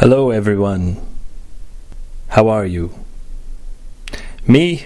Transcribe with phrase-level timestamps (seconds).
[0.00, 0.98] Hello, everyone.
[2.28, 2.92] How are you?
[4.46, 4.84] Me?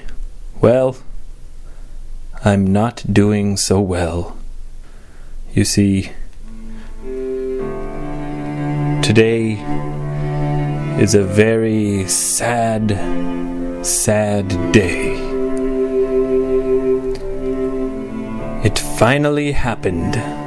[0.61, 0.99] Well,
[2.45, 4.38] I'm not doing so well.
[5.53, 6.12] You see,
[9.03, 9.59] today
[11.02, 12.90] is a very sad,
[13.84, 15.16] sad day.
[18.62, 20.39] It finally happened.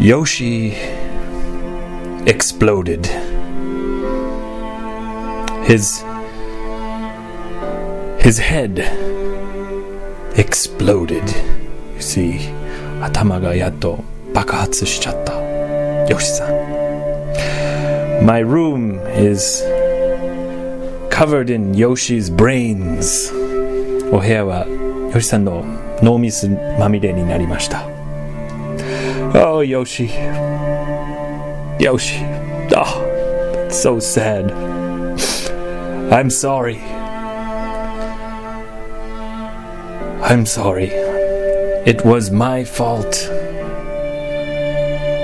[0.00, 0.74] Yoshi
[2.26, 3.06] exploded.
[5.64, 6.04] His
[8.18, 8.78] his head
[10.36, 11.24] exploded.
[11.94, 12.54] You see,
[13.02, 15.34] 頭がやっと爆発しちゃった。
[16.08, 16.48] ヨシさん。
[18.24, 19.64] My room is
[21.10, 23.32] covered in Yoshi's brains.
[24.12, 24.66] お部屋は
[25.12, 25.64] ヨシさんの
[26.02, 26.48] 脳みそ
[26.78, 27.91] まみれになりました。
[29.34, 30.06] Oh, Yoshi.
[31.78, 32.24] Yoshi.
[32.76, 33.04] Oh,
[33.52, 34.52] that's so sad.
[36.12, 36.78] I'm sorry.
[40.22, 40.90] I'm sorry.
[41.86, 43.28] It was my fault.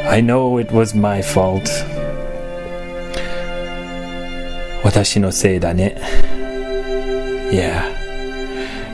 [0.06, 1.68] I know it was my fault.
[4.84, 5.96] 私のせいだね。
[7.50, 7.90] Yeah.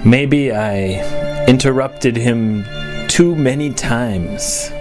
[0.05, 1.03] Maybe I
[1.47, 2.65] interrupted him
[3.09, 4.73] too many times.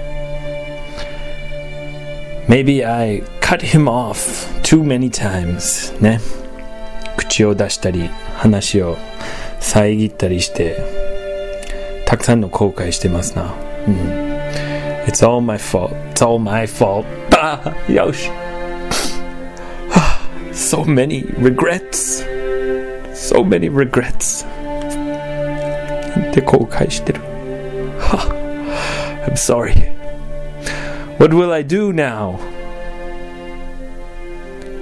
[2.48, 6.00] Maybe I cut him off too many times.
[6.02, 6.20] ね。
[7.18, 8.98] 口を出したり、話を
[9.60, 10.78] 遮ったりして、
[12.06, 13.54] たくさんの後悔してますな。
[13.88, 14.30] うん。
[15.06, 15.94] It's all my fault.
[16.14, 17.06] It's all my fault.
[17.36, 18.30] ああ、よし。
[20.52, 22.24] so many regrets.
[23.14, 24.46] So many regrets.
[26.18, 27.22] なんて後悔してる。
[29.26, 29.93] I'm sorry.
[31.19, 32.39] What will I do now?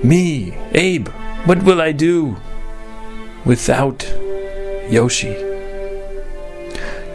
[0.03, 1.09] Me, Abe,
[1.47, 2.37] what will I do
[3.45, 4.05] without
[4.91, 5.37] Yoshi?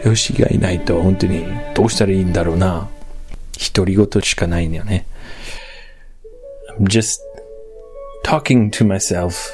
[0.04, 1.44] ヨシがいないと本当に
[1.74, 2.88] どうしたらいいんだろうな。
[3.74, 5.06] 独り言しかないんだよね。
[6.78, 7.18] I'm just
[8.24, 9.52] talking to myself.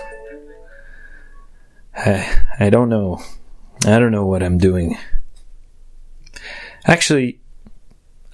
[1.95, 2.23] I,
[2.59, 3.19] I don't know.
[3.87, 4.97] I don't know what I'm doing.
[6.87, 7.39] Actually,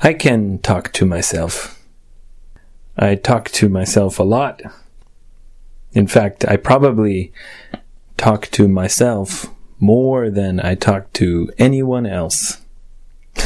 [0.02, 1.78] I can talk to myself.
[2.96, 4.62] I talk to myself a lot.
[5.92, 7.32] In fact, I probably
[8.16, 9.46] talk to myself
[9.78, 12.62] more than I talk to anyone else.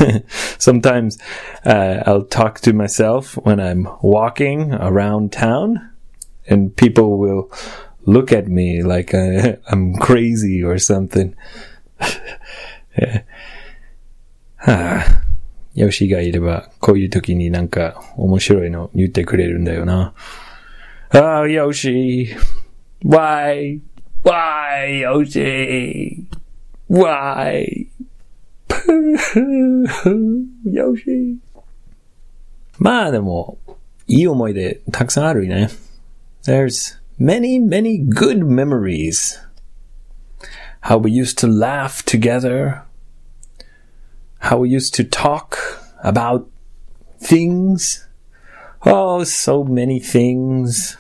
[0.59, 1.19] Sometimes
[1.65, 5.91] uh, I'll talk to myself when I'm walking around town,
[6.47, 7.51] and people will
[8.07, 11.35] look at me like uh, I'm crazy or something.
[14.57, 15.24] はあ、
[15.75, 20.15] ヨシがいれば、こういう時になんか面白いの言ってくれるんだよな。
[21.11, 22.35] ああ、ヨシ
[23.05, 23.81] !Why?
[24.25, 26.25] Why, Yoshi?
[26.89, 27.87] Why?
[30.65, 31.39] ヨシ
[32.79, 33.59] まあでも、
[34.07, 35.69] いい思い出たくさんあるね。
[36.45, 39.39] There's many, many good memories.
[40.81, 42.84] How we used to laugh together.
[44.45, 45.59] How we used to talk
[46.03, 46.47] about
[47.19, 48.07] things.
[48.85, 50.99] Oh, so many things.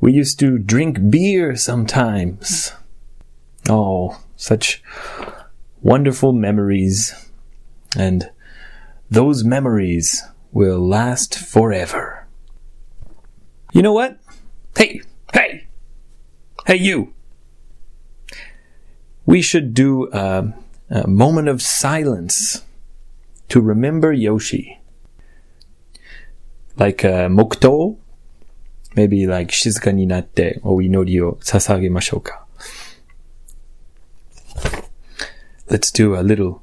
[0.00, 2.72] We used to drink beer sometimes.
[3.68, 4.82] Oh, such
[5.82, 7.14] wonderful memories.
[7.94, 8.30] And
[9.10, 12.26] those memories will last forever.
[13.74, 14.18] You know what?
[14.78, 15.02] Hey,
[15.34, 15.66] hey,
[16.66, 17.12] hey, you.
[19.26, 20.54] We should do a,
[20.93, 22.65] a moment of silence
[23.49, 24.79] to remember Yoshi.
[26.77, 27.97] Like a mokto?
[28.95, 32.45] Maybe like 静かになってお祈りを捧げましょうか。
[35.67, 36.61] Let's do a little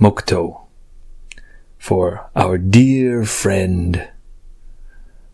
[0.00, 0.66] mokto
[1.78, 4.08] for our dear friend,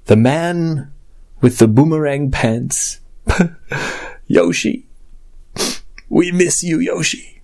[0.07, 0.93] the man
[1.41, 3.01] with the boomerang pants,
[4.27, 4.87] Yoshi.
[6.09, 7.36] We miss you, Yoshi.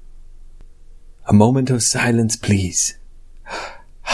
[1.25, 2.97] A moment of silence, please.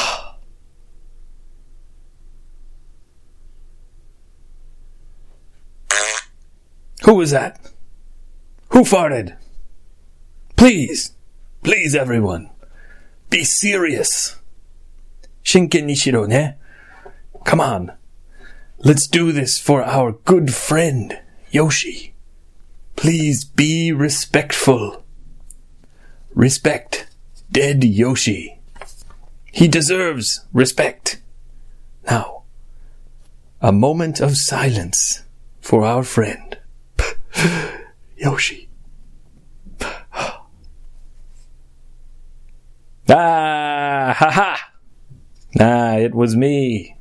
[7.03, 7.59] Who was that?
[8.69, 9.35] Who farted?
[10.55, 11.13] Please,
[11.63, 12.49] please, everyone,
[13.29, 14.35] be serious.
[15.43, 16.55] Shinken Nishiro, ne?
[17.45, 17.93] Come on.
[18.79, 21.19] Let's do this for our good friend,
[21.49, 22.13] Yoshi.
[22.95, 25.03] Please be respectful.
[26.34, 27.06] Respect
[27.50, 28.58] dead Yoshi.
[29.52, 31.20] He deserves respect.
[32.10, 32.42] Now,
[33.60, 35.22] a moment of silence
[35.60, 36.58] for our friend,
[38.16, 38.68] Yoshi.
[43.08, 44.72] ah, ha ha!
[45.60, 46.96] Ah, it was me.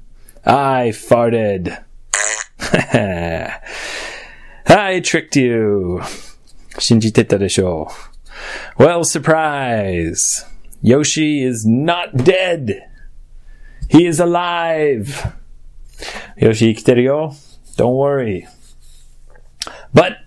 [0.45, 1.83] I farted.
[4.67, 6.01] I tricked you.
[6.79, 8.13] 信じてたでしょう。
[8.78, 10.44] well, surprise!
[10.82, 12.88] Yoshi is not dead!
[13.88, 15.34] He is alive!
[16.36, 17.36] Yoshi Kiterio,
[17.76, 18.46] Don't worry.
[19.92, 20.18] But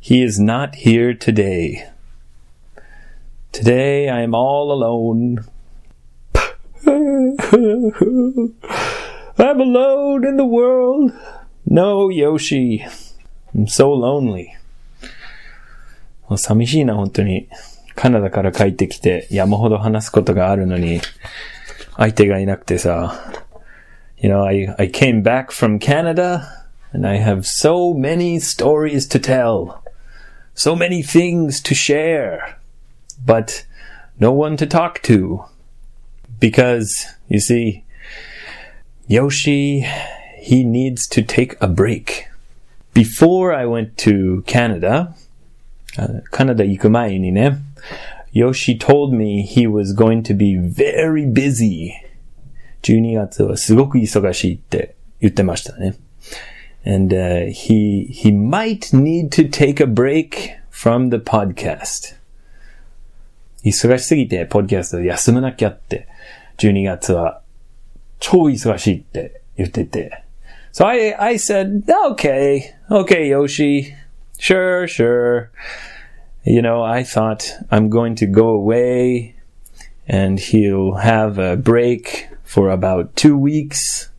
[0.00, 1.88] he is not here today.
[3.52, 5.44] Today I am all alone.
[9.38, 11.12] I'm alone in the world.
[11.64, 12.86] No, Yoshi.
[13.54, 14.55] I'm so lonely.
[16.37, 17.47] 寂しいな、本当に。
[17.95, 21.01] カナダから帰ってきて山ほど話すことがあるのに、
[21.97, 23.33] 相手がいなくてさ。
[24.17, 29.83] You know, I, I came back from Canada and I have so many stories to tell.
[30.53, 32.59] So many things to share.
[33.25, 33.65] But
[34.19, 35.45] no one to talk to.
[36.39, 37.83] Because, you see,
[39.07, 39.85] Yoshi,
[40.39, 42.27] he needs to take a break.
[42.93, 45.15] Before I went to Canada,
[46.29, 47.57] カナダ行く前にね、
[48.33, 51.91] Yoshi told me he was going to be very busy.
[52.83, 55.95] 12月はすごく忙しいって言ってましたね。
[56.83, 62.15] And、uh, he, he might need to take a break from the podcast.
[63.63, 66.07] 忙しすぎて、ポッドキャストで休まなきゃって、
[66.57, 67.41] 12月は
[68.19, 70.23] 超忙しいって言ってて。
[70.73, 71.83] So I, I said,
[72.13, 73.93] okay, okay, Yoshi.
[74.38, 75.50] Sure, sure.
[76.44, 79.34] You know, I thought I'm going to go away
[80.06, 84.10] and he'll have a break for about two weeks.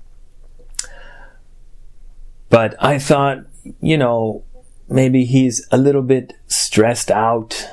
[2.50, 3.46] But I thought,
[3.81, 4.44] you know,
[4.90, 7.68] maybe he's a little bit stressed out.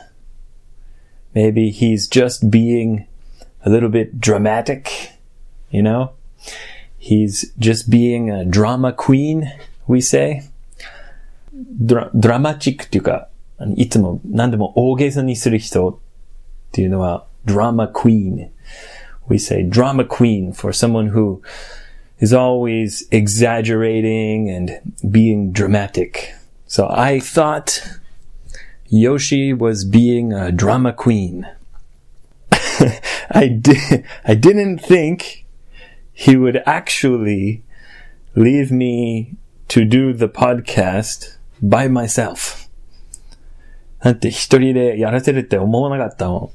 [1.35, 3.06] Maybe he's just being
[3.64, 5.12] a little bit dramatic,
[5.70, 6.12] you know?
[6.97, 9.52] He's just being a drama queen,
[9.87, 10.44] we say.
[11.53, 13.30] ドラドラマチックっていうか、
[13.75, 15.97] いつも何でも大げさにする人っ
[16.71, 18.50] ていうのは、drama queen.
[19.27, 21.41] We say drama queen for someone who
[22.19, 26.33] is always exaggerating and being dramatic.
[26.65, 27.81] So I thought
[28.88, 31.47] Yoshi was being a drama queen.
[33.31, 35.45] I did, I didn't think
[36.12, 37.63] he would actually
[38.36, 39.36] leave me
[39.69, 42.68] to do the podcast by myself.
[44.00, 46.52] だって一人でやらせるって思わなかったも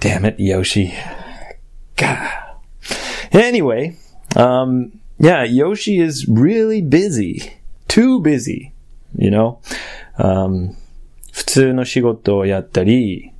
[0.00, 0.90] Damn it, Yoshi.
[1.96, 2.18] God.
[3.30, 3.96] Anyway,
[4.36, 7.52] um, yeah, Yoshi is really busy.
[7.88, 8.72] Too busy.
[9.16, 9.58] You know?
[10.18, 10.74] Um,
[11.32, 13.32] 普通の仕事をやったり、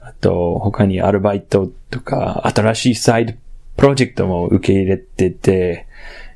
[0.00, 3.34] あと他にアルバイトとか新しいサイド
[3.76, 5.85] プロジェクトも受け入れてて、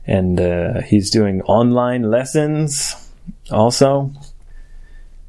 [0.10, 2.96] and uh, he's doing online lessons
[3.52, 4.12] also.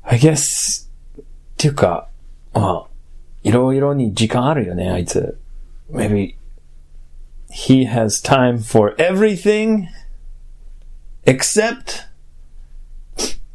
[0.05, 0.89] I guess,
[1.19, 1.25] っ
[1.57, 2.09] ていうか、
[2.53, 2.87] まあ、
[3.43, 5.39] いろいろに時間あるよね、あいつ。
[5.91, 6.37] Maybe
[7.51, 9.89] he has time for everything
[11.25, 12.07] except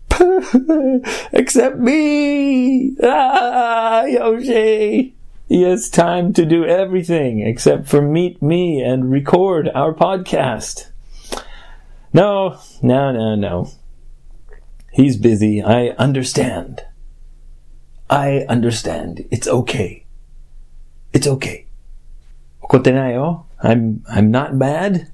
[1.31, 2.95] except me.
[3.01, 5.13] Ah, Yoshi.
[5.47, 10.87] He has time to do everything except for meet me and record our podcast.
[12.16, 13.70] No, no, no, no.
[14.90, 15.62] He's busy.
[15.62, 16.82] I understand.
[18.08, 19.26] I understand.
[19.30, 20.06] It's okay.
[21.12, 21.66] It's okay.
[23.62, 25.12] I'm, I'm not mad.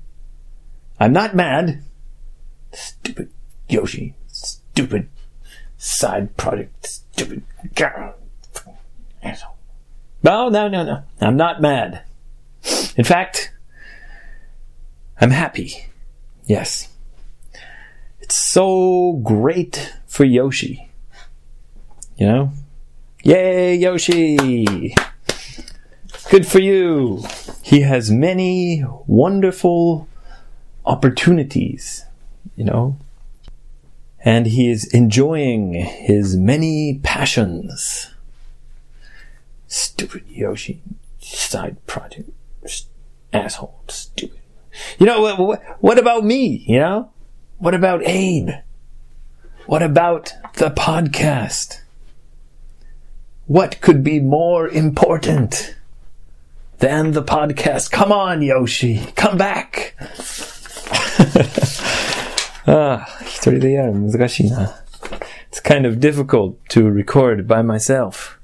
[1.00, 1.82] I'm not mad.
[2.71, 3.30] Stupid
[3.68, 4.14] Yoshi.
[4.28, 5.09] Stupid
[5.76, 6.87] side project.
[6.87, 7.42] Stupid
[7.75, 8.14] girl.
[9.25, 9.56] Asshole.
[10.23, 11.02] No, no, no, no.
[11.21, 12.04] I'm not mad.
[12.94, 13.52] In fact,
[15.21, 15.87] I'm happy.
[16.44, 16.91] Yes.
[18.32, 20.88] So great for Yoshi.
[22.16, 22.52] You know?
[23.22, 24.96] Yay, Yoshi!
[26.30, 27.24] Good for you!
[27.60, 30.08] He has many wonderful
[30.86, 32.06] opportunities,
[32.56, 32.96] you know?
[34.24, 38.14] And he is enjoying his many passions.
[39.66, 40.80] Stupid Yoshi.
[41.18, 42.30] Side project.
[43.30, 43.82] Asshole.
[43.88, 44.40] Stupid.
[44.98, 46.64] You know, what, what about me?
[46.66, 47.12] You know?
[47.62, 48.50] What about Abe?
[49.65, 51.81] What about the podcast?
[53.48, 55.77] What could be more important
[56.79, 57.91] the end of the podcast.
[57.91, 59.00] Come on, Yoshi.
[59.15, 59.96] Come back.
[62.65, 64.84] ああ、一人でやるの難しいな。
[65.51, 68.38] It's kind of difficult to record by myself.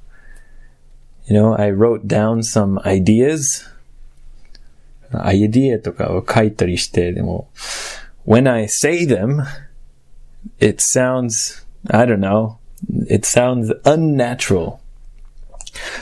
[1.27, 3.69] You know, I wrote down some ideas.
[5.11, 7.49] アイディアとかを書いたりして、でも、
[8.27, 9.43] when I say them,
[10.59, 12.59] it sounds, I don't know,
[13.09, 14.81] it sounds unnatural.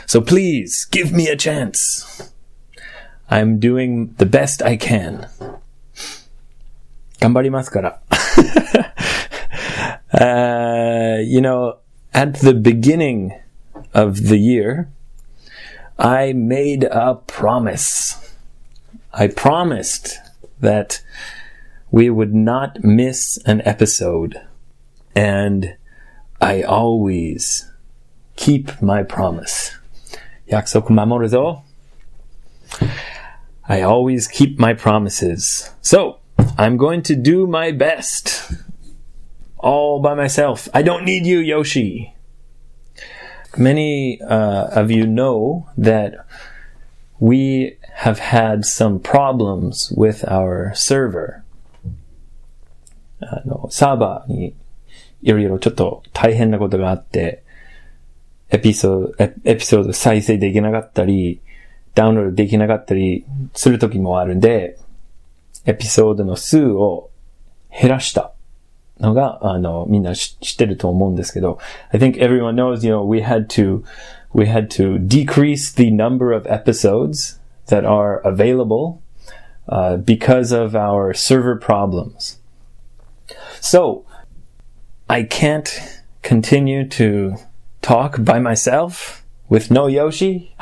[0.06, 2.32] So please give me a chance.
[3.30, 5.28] I'm doing the best I can.
[7.20, 8.02] 頑張りますから。
[10.12, 11.78] uh, you know,
[12.14, 13.32] at the beginning
[13.94, 14.90] of the year,
[15.98, 18.18] I made a promise.
[19.14, 20.20] I promised
[20.60, 21.02] that
[21.97, 24.39] we would not miss an episode.
[25.15, 25.79] And
[26.43, 27.73] I always
[28.37, 29.73] keep my promise.
[30.53, 31.63] 약속 마모르죠?
[33.67, 35.71] I always keep my promises.
[35.81, 36.19] So,
[36.59, 38.53] I'm going to do my best.
[39.57, 40.69] All by myself.
[40.75, 42.15] I don't need you, Yoshi.
[43.57, 46.27] Many uh, of you know that
[47.19, 51.46] we have had some problems with our server.
[53.21, 54.55] あの、サーバーに
[55.23, 57.43] いろいろちょっと大変なことがあって、
[58.51, 61.41] エピソード、エピソード再生できなかったり、
[61.95, 64.79] ダウンロードできなかったりする時もあるんで、
[65.65, 67.11] エピソードの数を
[67.71, 68.33] 減らした
[69.01, 71.59] のが、あの、みんな知ってると思うんですけど、
[71.93, 73.83] I think everyone knows, you know, we had to,
[74.33, 79.01] we had to decrease the number of episodes that are available,
[79.69, 82.39] uh, because of our server problems.
[83.61, 84.05] So,
[85.09, 87.37] I can't continue to
[87.83, 90.55] talk by myself with no Yoshi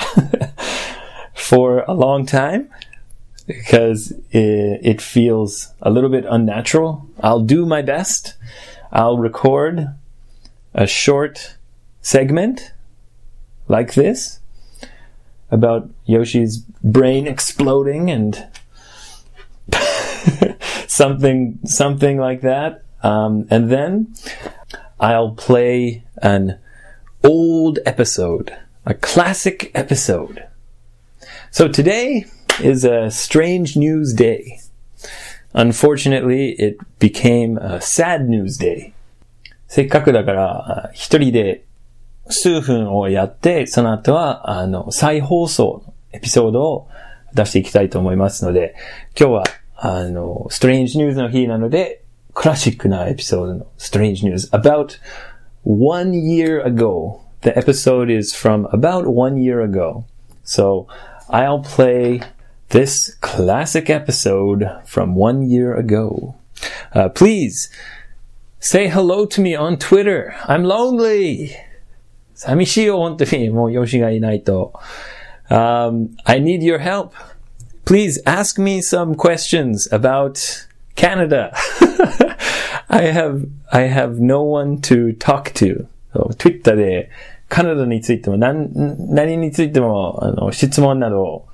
[1.35, 2.71] for a long time
[3.47, 7.07] because it, it feels a little bit unnatural.
[7.21, 8.35] I'll do my best.
[8.93, 9.89] I'll record
[10.75, 11.57] a short
[12.01, 12.73] segment
[13.69, 14.41] like this
[15.51, 18.47] about Yoshi's brain exploding and
[20.87, 22.84] something something like that.
[23.04, 24.14] Um, and then
[25.00, 26.60] I'll play an
[27.24, 30.46] old episode, a classic episode.
[31.52, 32.26] So today
[32.62, 34.60] is a strange news day.
[35.54, 38.94] Unfortunately, it became a sad news day.
[39.68, 41.64] せっかくだから、あ一人で
[42.30, 46.90] 数分をやって、その後は、あの、再放送のエピソードを
[47.34, 48.76] 出していきたいと思いますので、
[49.20, 49.44] 今日は、
[49.76, 52.03] あの、ストレンジニュースの日なので、
[52.34, 54.98] クラシックなエピソードのストレンジニュース about
[55.64, 57.22] one year ago.
[57.42, 60.06] The episode is from about one year ago.
[60.44, 60.88] So
[61.30, 62.22] I'll play
[62.70, 66.36] this classic episode from one year ago.
[66.94, 67.70] Uh, please
[68.60, 70.36] say hello to me on Twitter.
[70.48, 71.52] I'm lonely.
[72.36, 73.50] 寂しいよ、本当に。
[73.50, 74.72] もう、ヨシがいないと。
[75.50, 77.12] Um, I need your help.
[77.86, 81.52] Please ask me some questions about Canada.
[82.88, 85.88] I have, I have no one to talk to.
[86.14, 87.10] そう Twitter で
[87.50, 88.70] カナダについても何、
[89.14, 91.48] 何についても、あの、質問など、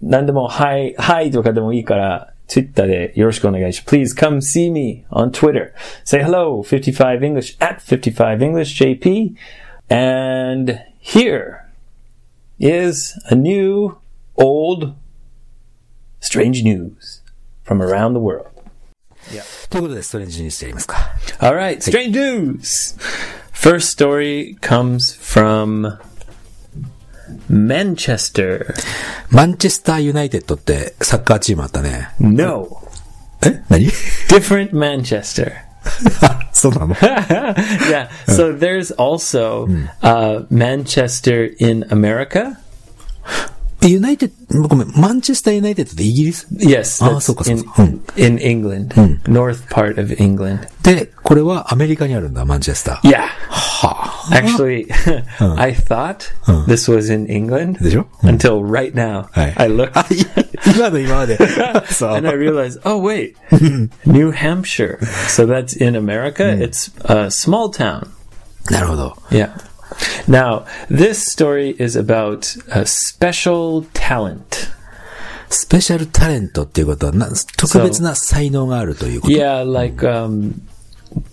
[0.00, 3.96] 何でも、はい、はいとかでもいいから、Twitter でよろしくお願いします。
[3.96, 5.72] Please come see me on Twitter.
[6.04, 9.34] Say hello, 55English at 55EnglishJP.
[9.88, 11.68] And here
[12.58, 13.96] is a new,
[14.36, 14.94] old,
[16.20, 17.22] strange news
[17.64, 18.48] from around the world.
[19.70, 20.96] ということで、ストレンジニュースやりますか。
[21.38, 22.98] All right, strange news.
[23.52, 25.98] First story comes from
[27.50, 28.74] Manchester.
[29.30, 32.10] マンチェスターユナイテッドってサッカーチームあったね。
[32.18, 32.82] No,
[33.44, 33.86] え何
[34.28, 35.52] different Manchester.
[36.52, 38.08] そうなの yeah.
[38.26, 39.66] So there's also
[40.02, 42.58] uh, Manchester in America.
[43.84, 47.64] ユナイテッド、ごめん、マンチェスターユナイテッドってイギリス Yes, Ah, that's so- so- in, so.
[47.70, 47.98] Hmm.
[48.16, 48.94] in England,
[49.28, 50.60] north part of England.
[50.84, 53.10] で、これはアメリカにあるんだ、マンチェスター。
[53.10, 53.22] Yeah.
[53.50, 54.12] はあ。
[54.30, 54.86] Actually,
[55.58, 56.18] I thought
[56.68, 59.26] this was in England でしょ until right now.
[59.32, 61.36] はい I looked あ、い 今の今まで。
[61.90, 63.34] そう and I realized, oh wait,
[64.06, 64.98] New Hampshire.
[65.26, 66.44] So that's in America.
[66.56, 68.06] It's a small town.
[68.70, 69.16] なるほど。
[69.30, 69.50] Yeah.
[70.28, 74.70] Now, this story is about a special talent.
[75.50, 79.34] スペシャルタレントっていうことはな、特別な才能があるということ。
[79.34, 80.54] Yeah, like um,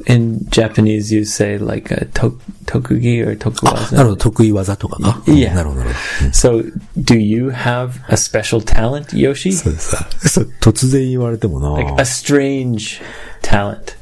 [0.07, 3.97] in Japanese you say like a to, tokugi or なる tokuwaza.
[4.03, 5.23] ほど、得意技とかか。
[5.31, 6.31] いやなるほど、なるほど。
[6.31, 9.53] So, do you have a special talent, Yoshi?
[9.53, 13.01] そうさ、そう突然言われてもな Like a strange
[13.41, 13.95] talent.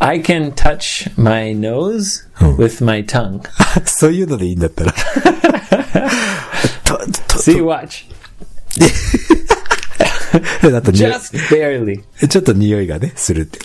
[0.00, 2.26] I can touch my nose
[2.58, 3.42] with my tongue.
[3.86, 4.92] そういうのでいいんだったら。
[6.84, 6.98] と、
[7.28, 8.04] と、See, watch.
[10.34, 12.02] Just barely.
[12.28, 13.60] ちょっと匂いがね、するって。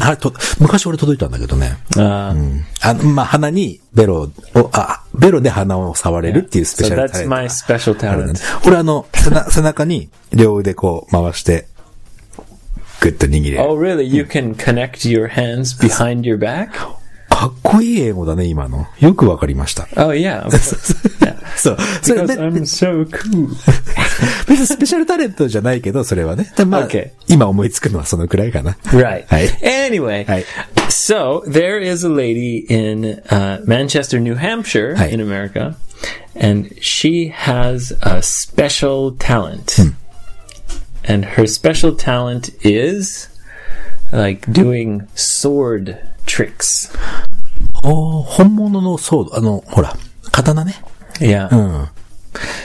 [0.00, 1.76] あれと、昔俺届いたんだけどね。
[1.96, 8.68] Uh, あの、まあ、鼻にベロを、あ、ベロで鼻を触れるっていうスペ so シャル that's タレント my special あるね talent.
[8.68, 11.66] 俺あの、背な背中に両腕こう回して、
[13.01, 13.61] グッと握れる。
[13.61, 14.03] Oh, really?
[14.03, 16.69] You can connect your hands behind your back?
[17.29, 18.87] かっこいい英語だね、今の。
[18.99, 19.87] よくわかりました。
[19.95, 20.43] Oh, yeah.
[20.45, 20.95] of course.
[21.19, 21.35] yeah.
[21.55, 21.77] そう。
[22.01, 23.49] それ Because べ I'm so cool.
[24.47, 26.51] 別にスペシャルタレントじゃないけど、それはね。
[26.57, 27.11] でまあ Okay.
[27.27, 28.71] 今思いつくのはそのくらいかな。
[28.85, 29.25] Right.
[29.27, 29.47] Hi.
[29.61, 30.43] Anyway, Hi.
[30.89, 35.09] so there is a lady in uh, Manchester, New Hampshire, Hi.
[35.09, 35.75] in America,
[36.39, 39.75] and she has a special talent.
[41.03, 43.29] And her special talent is
[44.11, 46.91] like doing sword tricks.
[47.83, 49.95] おー本物のソード、あの、ほら、
[50.31, 50.75] 刀ね。
[51.19, 51.49] Yeah.
[51.55, 51.87] うん。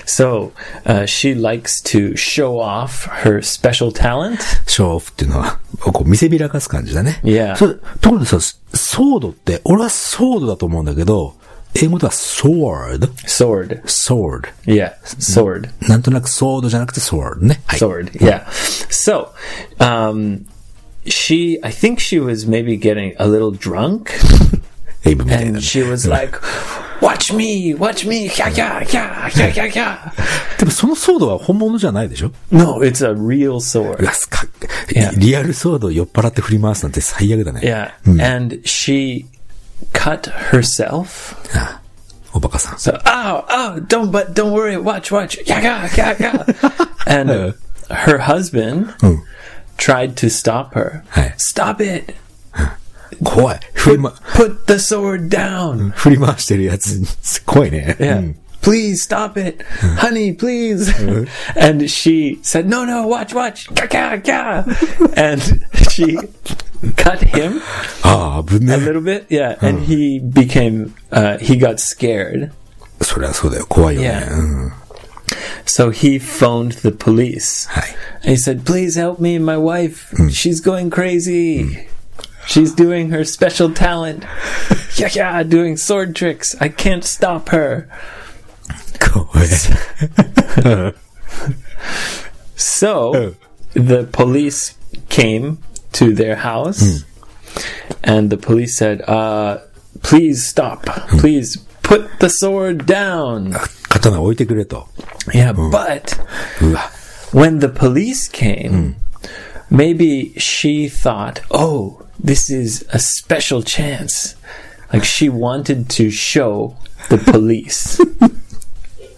[0.04, 0.52] So
[0.84, 4.38] uh, she likes to show off her special talent.
[4.66, 7.20] ショーオフっていうのは、こう見せびらかす感じだね。
[7.22, 7.56] Yeah.
[7.56, 11.34] それところでさ、ソードって、俺はソードだと思うんだけど、
[11.75, 13.81] 英語では sword, Sword.
[13.85, 14.49] sword.
[14.65, 15.69] Yeah, sword.
[15.87, 17.61] なんとなくソードじゃなくて sword ね。
[17.65, 17.79] はい。
[17.79, 18.11] sword.
[18.19, 18.45] Yeah.
[18.89, 19.29] So,
[19.79, 20.45] um,
[21.05, 24.11] she, I think she was maybe getting a little drunk,
[25.05, 25.61] and ね。
[25.61, 26.39] she was like,
[27.01, 30.11] "Watch me, watch me, yeah, yeah, yeah, yeah, yeah, yeah."
[30.57, 33.97] でもそのソードは本物じゃないでしょ No, it's a real う sword.
[35.17, 37.61] リアルソードを酔っ払って振り回すなんて最悪だね。
[37.61, 37.91] Yeah,
[38.35, 39.25] and she
[39.92, 41.36] cut herself.
[41.56, 41.80] ああ
[42.34, 42.78] おバカさん。
[42.78, 46.88] So, oh, oh, don't, but don't worry, watch, watch, yeah, yeah, yeah, yeah.
[47.06, 47.52] and Uh.
[47.90, 49.16] her husband Hmm.
[49.76, 51.02] tried to stop her.
[51.14, 51.34] Hey.
[51.36, 52.14] Stop it!
[53.22, 53.60] 怖い。
[53.74, 55.90] 振りま、 Put the sword down.
[55.90, 57.02] 振り回してるやつ、
[57.44, 57.96] 怖いね。
[58.00, 58.34] Yeah.
[58.66, 58.66] うん。
[58.66, 59.60] Please stop it.
[59.98, 60.88] Honey, please.
[61.56, 63.68] and she said, No, no, watch, watch.
[63.74, 64.64] Gah, gah, gah.
[65.16, 65.42] and
[65.90, 66.16] she
[66.96, 67.60] cut him
[68.04, 68.80] ああ、危ね a え。
[68.80, 69.26] little bit.
[69.28, 69.56] Yeah.
[69.60, 72.50] And he became, uh, he got scared.
[73.00, 73.66] そりゃそうだよ。
[73.66, 74.08] 怖いよね。
[74.10, 74.32] Yeah.
[74.32, 74.72] うん。
[75.66, 77.68] So he phoned the police.
[77.68, 77.84] はい。
[78.22, 79.38] And he said, Please help me.
[79.40, 81.88] My wife, she's going crazy.
[82.46, 84.24] She's doing her special talent.
[84.96, 86.54] yeah, yeah, doing sword tricks.
[86.60, 87.88] I can't stop her.
[88.99, 89.29] Go
[92.55, 93.35] so
[93.73, 94.75] the police
[95.09, 95.59] came
[95.93, 97.05] to their house, mm.
[98.03, 99.59] and the police said, uh,
[100.01, 100.85] "Please stop!
[100.85, 101.19] Mm.
[101.19, 103.55] Please put the sword down."
[105.33, 105.71] Yeah, hmm.
[105.71, 106.11] but
[106.59, 106.75] hmm.
[107.37, 109.75] when the police came, hmm.
[109.75, 114.35] maybe she thought, "Oh, this is a special chance."
[114.93, 116.77] Like she wanted to show
[117.09, 117.99] the police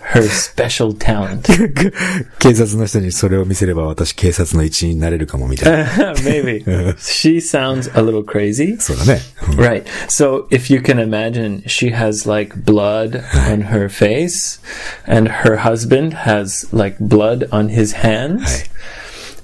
[0.09, 1.42] her special talent.
[2.38, 6.12] 警察の人にそれを見せれば私警察の一員になれるかもみたいな。
[6.14, 6.62] Maybe.
[6.98, 8.78] she sounds a little crazy.
[8.78, 9.20] そうだね。
[9.48, 9.85] うん Right.
[10.09, 14.61] So if you can imagine, she has like blood on her face,
[15.07, 18.68] and her husband has like blood on his hands,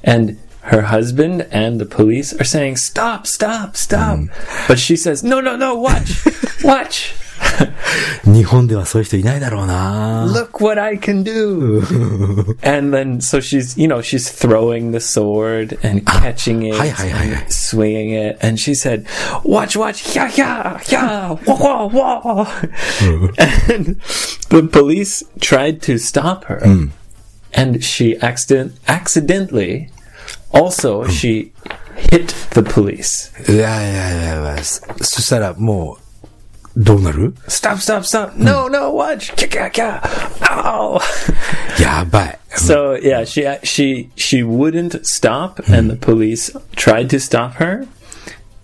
[0.03, 3.27] and her husband and the police are saying, "Stop!
[3.27, 3.77] Stop!
[3.77, 4.19] Stop!"
[4.69, 5.75] But she says, "No, no, no!
[5.75, 6.25] Watch!
[6.63, 7.15] Watch!
[8.25, 11.81] 日本ではそういう人いないだろうな Look what I can do!"
[12.63, 17.09] and then so she's, you know, she's throwing the sword and catching it, hi, hi,
[17.09, 17.43] hi, hi.
[17.43, 19.07] and swinging it, and she said,
[19.45, 19.77] "Watch!
[19.77, 20.15] Watch!
[20.15, 21.37] Yeah, yeah, yeah!
[21.47, 22.63] Wah, wah, wah!"
[23.01, 24.01] and
[24.51, 26.61] the police tried to stop her,
[27.53, 29.91] and she accident accidentally
[30.53, 31.53] also she
[31.97, 33.31] hit the police.
[33.51, 36.04] いやいやいやいや、そそしたらもう、
[36.77, 37.77] どうなる Stop!
[37.77, 38.01] Stop!
[38.03, 38.33] Stop!
[38.37, 38.69] No!
[38.69, 38.93] No!
[38.95, 39.33] Watch!
[39.35, 40.01] Kya, kya, kya.
[40.43, 41.01] Ow!
[41.83, 42.39] やばい。
[42.57, 47.87] So yeah, she she she wouldn't stop, and the police tried to stop her,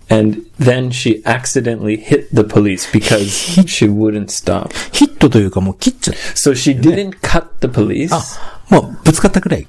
[0.09, 3.29] and then she accidentally hit the police because
[3.67, 4.71] she wouldn't stop.
[4.91, 8.09] ヒットというかもう切っちゃっ So she didn't cut the police.
[8.09, 8.75] た。
[8.75, 9.67] もうぶつかったくらい。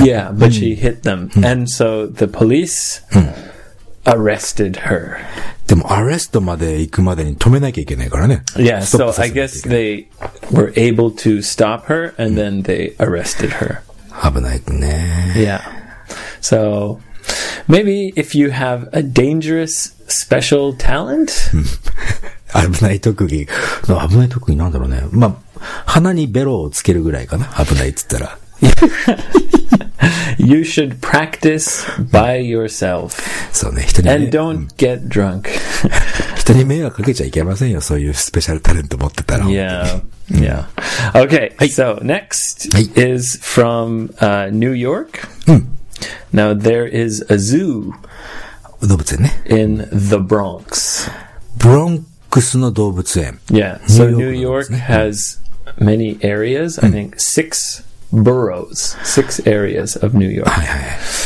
[0.00, 3.02] Yeah, but she hit them, and so the police
[4.06, 5.18] arrested her.
[5.67, 8.43] でもアレストまで行くまでに止めなきゃいけないからね。
[8.55, 10.07] Yeah, so I guess they
[10.51, 13.81] were able to stop her, and then they arrested her.
[14.31, 15.33] 危ないね。
[15.35, 15.59] Yeah.
[16.41, 16.99] So
[17.67, 21.51] Maybe if you have a dangerous special talent,
[22.53, 23.45] 危ない特技。
[23.85, 25.03] 危ない特技なんだろうね。
[25.11, 27.45] まあ、鼻にベロをつけるぐらいかな。
[27.45, 28.37] 危ないっつったら。
[30.38, 33.20] you should practice by yourself
[33.52, 35.48] そうね、人に and ね、 don't get drunk.
[36.36, 37.80] 人に迷惑かけちゃいけませんよ。
[37.80, 39.46] そういうスペシャルタレント持ってたら。
[39.46, 40.02] Yeah.
[40.30, 40.64] Yeah.
[41.14, 41.54] Okay.
[41.58, 41.68] Hey.
[41.68, 42.90] So next Hey.
[42.96, 45.28] is from uh, New York.
[46.32, 47.92] Now there is a zoo
[48.80, 49.42] 動物園ね。
[49.46, 51.10] in the Bronx.
[51.58, 53.38] ブロンクスの動物園。
[53.48, 53.80] Yeah.
[53.84, 55.38] So New New York, York has
[55.78, 56.84] many areas.
[56.84, 60.47] I think six boroughs, six areas of New York.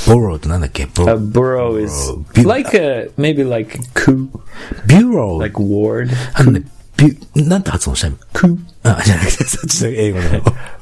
[0.06, 2.48] Borough, A borough borough is Bureau.
[2.50, 4.30] like a maybe like a coup,
[4.88, 6.64] bureau like ward, あのね、
[6.98, 10.30] ビュ、なんて発音したの coup あ、じゃなくて、そっちの英語の。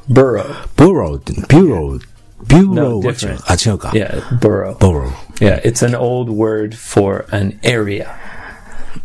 [0.10, 0.46] borough.
[0.78, 2.00] borough って、bureau、
[2.48, 4.78] bureau No, は違う Yeah, borough.
[4.78, 5.12] Borough.
[5.42, 8.08] Yeah, it's an old word for an area.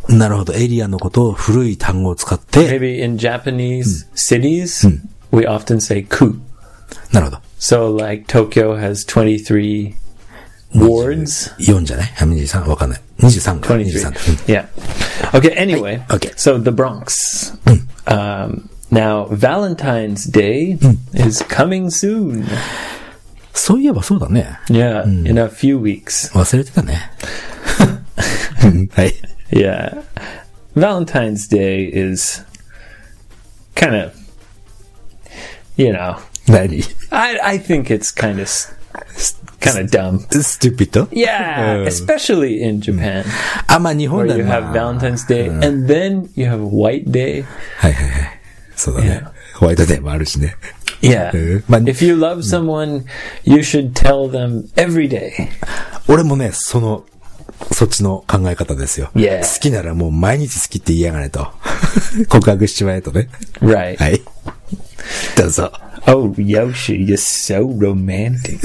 [0.09, 0.55] なるほど。
[0.55, 4.87] エリアのことを古い単語を使って、Maybe in Japanese cities,
[5.33, 6.37] we often say coup.
[7.14, 7.42] なるほど。
[7.60, 9.94] So, like Tokyo has 23
[10.74, 11.54] wards.
[11.58, 12.68] 4じゃないあ、23?
[12.68, 13.02] わかんない。
[13.20, 13.74] 23か。
[13.74, 13.84] 23.
[13.84, 14.08] 23。
[14.08, 14.14] うん
[14.46, 14.66] Yeah.
[15.34, 16.02] Okay, anyway.
[16.08, 16.32] okay.
[16.36, 17.54] So, the Bronx.
[18.08, 20.78] Um, now, Valentine's Day
[21.14, 22.46] is coming soon.
[23.54, 24.58] そういえばそうだね。
[24.70, 26.32] Yeah, in a few weeks.
[26.34, 27.12] 忘れてたね。
[28.94, 29.14] はい。
[29.52, 30.02] Yeah.
[30.76, 32.44] Valentine's Day is
[33.76, 34.14] kind of,
[35.76, 36.18] you know,
[36.49, 38.49] 何 I, I think it's kind of,
[39.61, 40.19] kind of dumb.
[40.43, 43.25] ストゥピット Yeah, especially in Japan,
[43.67, 47.45] あ、まあ日本 where で you は have Valentine's Day and then you have White Day.
[47.79, 48.41] はいはいはい。
[48.77, 49.23] そうだね。
[49.57, 50.57] ホワイトデーもあるしね。
[51.01, 51.31] Yeah.
[51.31, 53.05] Uh, but- If you love someone,
[53.45, 55.31] you should tell them every day.
[56.09, 57.05] 俺もね、その、
[57.73, 59.11] そっちの考え方ですよ。
[59.15, 59.41] Yeah.
[59.41, 61.47] 好きならもう毎日好きって言いやがれと。
[62.29, 63.29] 告白しちまえとね。
[63.61, 63.97] Right.
[63.97, 64.21] はい。
[65.36, 65.72] どうぞ。
[66.06, 68.60] Oh, Yoshi, you're so romantic.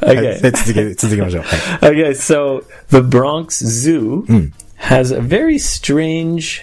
[0.00, 1.42] はい続け、続けましょう。
[1.42, 1.92] はい。
[1.92, 4.24] Okay, so the Bronx Zoo
[4.76, 6.62] has a very strange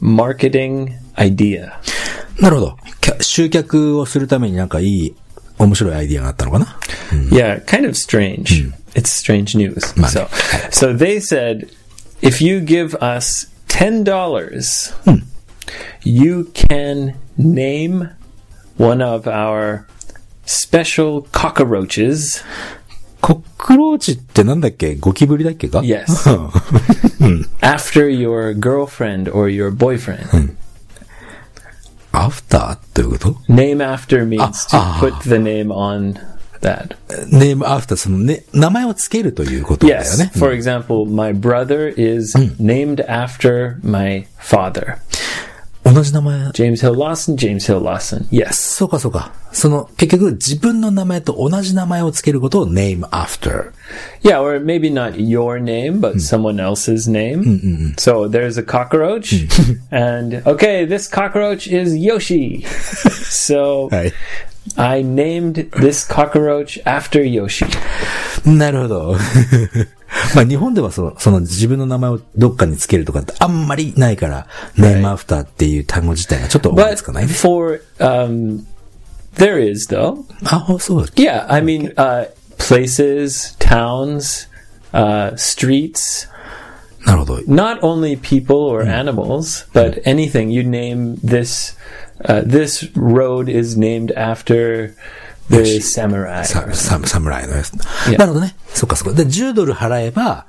[0.00, 1.72] marketing idea.
[2.40, 2.76] なるほど。
[3.00, 5.14] きゃ集客をするためになんかいい、
[5.58, 6.78] 面白いアイディアがあったのかな
[7.30, 8.72] Yeah, kind of strange.
[8.94, 9.96] It's strange news.
[9.96, 10.10] Man.
[10.10, 10.28] So,
[10.70, 11.70] so they said,
[12.20, 14.92] if you give us ten dollars,
[16.02, 18.10] you can name
[18.76, 19.86] one of our
[20.44, 22.42] special cockroaches.
[23.20, 26.06] コックローチってなんだっけゴキブリだっけか Yes.
[27.60, 30.56] after your girlfriend or your boyfriend.
[32.10, 34.98] アフターっていうこと Name after means to ah.
[35.00, 36.18] put the name on
[36.60, 36.96] that.
[37.28, 40.18] ネームアフター、そのね、名前をつけるということだよ Yes.
[40.18, 40.30] ね。
[40.36, 44.96] For example, my brother is named after my father.
[45.84, 46.50] 同じ名前。
[46.52, 48.28] James Hill Lawson, James Hill Lawson.
[48.30, 48.52] Yes.
[48.52, 49.32] そうかそうか。
[49.50, 53.72] その、結局自分の名前と同じ名前をつけることを name after。
[54.22, 57.94] Yeah, or maybe not your name, but someone else's name.
[57.98, 59.48] So there's a cockroach,
[59.90, 62.64] and okay, this cockroach is Yoshi.
[63.28, 64.12] so はい。
[64.76, 67.66] I named this cockroach after Yoshi.
[68.44, 69.16] なるほど。
[70.34, 77.32] まあ日本ではその、その自分の名前をどっかにつけるとかってあんまりないから、name after っていう単語自体がちょっと思い But つかないね。
[77.32, 78.64] for um,
[79.36, 80.24] there is though.
[80.44, 81.12] あ、そうだ。
[81.14, 84.48] Yeah, I mean uh, places, towns,
[84.92, 86.28] uh, streets.
[87.04, 87.38] なるほど。
[87.48, 90.50] not only people or animals, but anything.
[90.50, 91.75] You name this.
[92.23, 94.95] Uh, this road is named after
[95.49, 96.43] the samurai.
[96.43, 97.71] サササムライのやつ。
[98.09, 98.17] Yeah.
[98.17, 98.55] なるほどね。
[98.69, 99.13] そっかそっか。
[99.13, 100.45] で、10ドル払えば、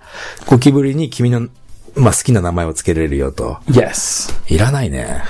[0.47, 1.49] ゴキブリに君の、
[1.95, 3.59] まあ好きな名前をつけれるよと。
[3.67, 4.33] Yes.
[4.53, 5.23] いらないね。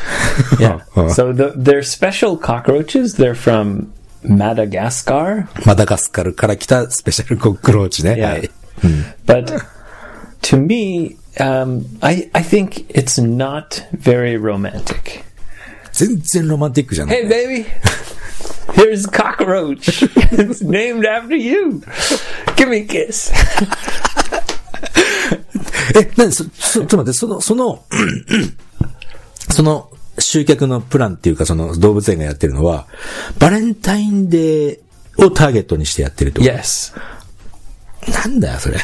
[0.59, 0.81] Yeah.
[1.11, 3.17] so the, they're special cockroaches.
[3.17, 3.89] They're from
[4.23, 8.13] Madagascar, マダガスカルから来たスペシャルコックローチね。
[8.13, 8.31] Yeah.
[8.31, 8.51] はい。
[9.27, 9.61] but
[10.43, 15.25] to me, um, I I think it's not very romantic.
[15.99, 17.25] 全然ロマンティックじゃない。
[17.25, 17.67] Hey, baby.
[18.75, 20.05] Here's a cockroach.
[20.31, 21.83] it's named after you.
[22.55, 23.33] Give me a kiss.
[25.99, 27.85] え、なに、そ、そ、ちょっと待って、その、その、
[29.51, 32.87] その集客のプランっていうか、その動物園がやってるのは、
[33.41, 36.97] バレンタインデーをターゲットにしてやってると？Yes.
[38.11, 38.79] なんだよ、それ。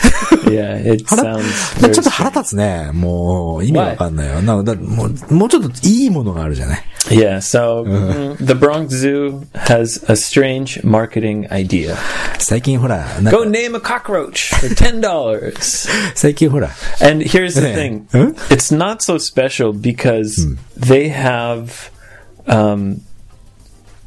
[1.07, 2.91] 腹 sounds ちょっと腹立つね。
[2.93, 4.43] もう、意味わかんないよ。
[4.43, 6.85] なだもう、もうちょっといいものがあるじゃない。
[7.11, 11.97] Yeah, so mm, the Bronx Zoo has a strange marketing idea.
[12.39, 15.55] 最近ほら、Go name a cockroach for $10.
[16.15, 16.71] 最近ほら、
[17.03, 18.07] And here's the thing
[18.49, 21.91] it's not so special because they have
[22.47, 23.03] um,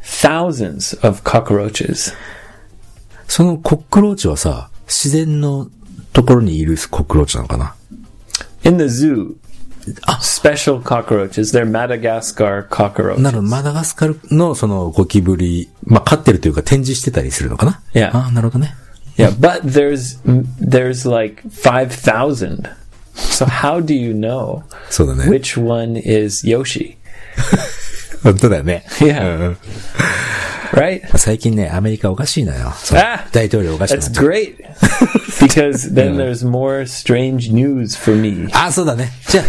[0.03, 2.15] thousands of cockroaches.
[3.27, 5.69] そのコックローチはさ、自然の
[6.13, 7.75] ところにいるコックローチなのかな
[8.63, 9.35] In the zoo,
[10.19, 11.53] special cockroaches.
[11.53, 13.21] They're Madagascar cockroaches.
[13.21, 18.09] なるほど、マダガスカルのそのゴキブリ、まあ、飼ってるというか展示してたりするのかな Yeah.
[18.13, 18.75] ああ、なるほどね。
[19.17, 20.19] Yeah, but there's
[20.59, 22.69] there's like 5,000.
[23.15, 25.25] So how do you know そうだね。
[25.25, 26.97] which one is Yoshi?
[28.23, 28.85] 本当だよね。
[28.99, 29.37] Yeah.
[29.37, 29.57] うん
[30.71, 31.17] Right?
[31.17, 32.71] 最近ね、アメリカおかしいのよ。
[32.75, 34.25] そうあ大統領おかしくな That's っちゃう。
[34.25, 34.55] great.
[35.39, 38.49] because then there's more strange news for me.
[38.53, 39.11] あ、そうだね。
[39.27, 39.45] じゃあ、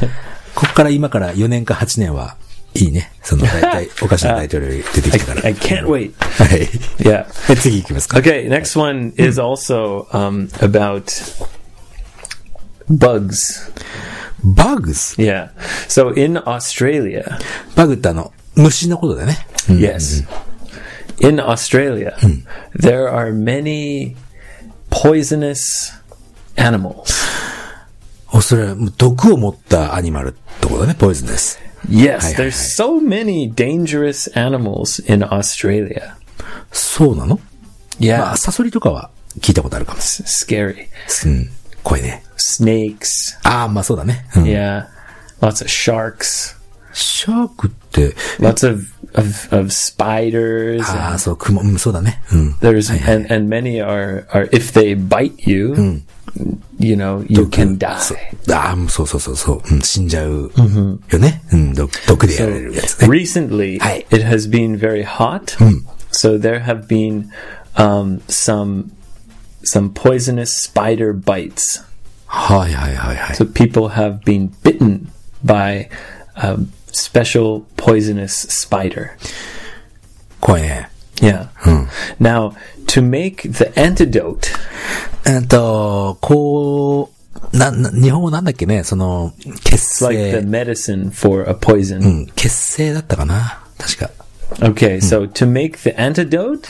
[0.55, 2.37] こっから今から4年か8年は、
[2.75, 3.11] いいね。
[3.23, 5.47] その大体、おかしな大統領出てきたから。
[5.47, 6.13] I can't wait.
[6.19, 6.69] はい。
[6.99, 7.27] Yeah.
[7.47, 8.19] はい次行きますか。
[8.19, 11.05] Okay, next one is also um, about
[12.91, 13.73] bugs.
[14.45, 15.51] バグス Yeah.
[15.89, 17.25] So in Australia,
[17.75, 19.47] バグってあの、虫のことだよね。
[19.69, 20.27] yes,
[21.20, 22.16] in Australia,
[22.76, 24.16] there are many
[24.90, 25.92] poisonous
[26.56, 27.14] animals.
[28.32, 31.60] おそれは毒を持ったアニマルってことだね、ポイズンです。
[31.90, 36.16] Yes, Hi, hi, there's so many dangerous animals in Australia.
[36.72, 37.40] そうなの
[38.00, 40.00] Yeah, まあ、サソリとかは聞いたことあるかも。
[40.00, 40.88] it's scary.
[41.26, 41.50] うん。
[41.84, 42.24] 怖いね。
[42.38, 43.38] Snakes.
[43.44, 44.26] ああ、まあそうだね。
[44.36, 44.88] うん Yeah,
[45.42, 46.57] lots of sharks.
[46.94, 50.82] シャークって、 Lots of of, of spiders.
[50.84, 52.22] ああ、そう、雲、うん、そうだね。
[52.32, 52.52] うん。
[52.62, 56.02] There's and and many are are if they bite you,
[56.80, 57.96] you know you can die.
[58.52, 60.52] ああ、そうそうそうそう、うん、死んじゃう
[61.10, 61.42] よね。
[61.52, 63.08] うん、毒毒でやられるやつね。
[63.08, 64.06] Recently, Hi.
[64.10, 65.56] it has been very hot,
[66.12, 67.30] so there have been
[67.76, 68.92] um, some
[69.64, 71.84] some poisonous spider bites.
[72.26, 73.36] はいはいはいはい。
[73.36, 75.08] So people have been bitten
[75.46, 75.88] by
[76.36, 76.58] a
[76.98, 79.12] special poisonous spider.
[80.40, 80.90] 怖いね。
[81.16, 81.48] Yeah.
[82.20, 82.54] Now,
[82.88, 84.48] to make the antidote,
[85.26, 87.12] えっと、こ
[87.54, 90.50] う、な、な、日本語なんだっけね、その、血 like the 清。
[90.50, 92.02] medicine for a poison.
[92.02, 94.10] うん、血清だったかな確か。
[94.60, 96.68] Okay, so to make the antidote,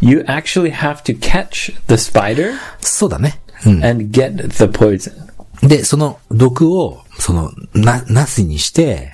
[0.00, 3.40] you actually have to catch the spider そうだね。
[3.66, 3.84] うん。
[3.84, 5.12] and get the poison.
[5.66, 9.12] で、その毒を、その、な、なしにして、